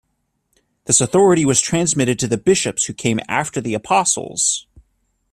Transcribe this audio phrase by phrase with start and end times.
[0.85, 4.65] This authority was transmitted to the bishops who came after the apostles.